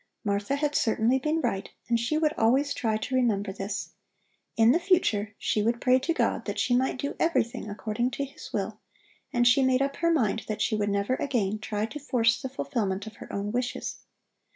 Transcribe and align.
Martha 0.23 0.55
had 0.55 0.73
certainly 0.73 1.19
been 1.19 1.41
right 1.41 1.69
and 1.87 1.99
she 1.99 2.17
would 2.17 2.33
always 2.35 2.73
try 2.73 2.97
to 2.97 3.13
remember 3.13 3.53
this. 3.53 3.91
In 4.57 4.71
the 4.71 4.79
future 4.79 5.35
she 5.37 5.61
would 5.61 5.79
pray 5.79 5.99
to 5.99 6.11
God 6.11 6.45
that 6.45 6.57
she 6.57 6.75
might 6.75 6.97
do 6.97 7.15
everything 7.19 7.69
according 7.69 8.09
to 8.17 8.25
His 8.25 8.51
will, 8.51 8.79
and 9.31 9.47
she 9.47 9.61
made 9.61 9.79
up 9.79 9.97
her 9.97 10.09
mind 10.11 10.45
that 10.47 10.59
she 10.59 10.75
would 10.75 10.89
never 10.89 11.13
again 11.17 11.59
try 11.59 11.85
to 11.85 11.99
force 11.99 12.41
the 12.41 12.49
fulfilment 12.49 13.05
of 13.05 13.17
her 13.17 13.31
own 13.31 13.51
wishes. 13.51 13.97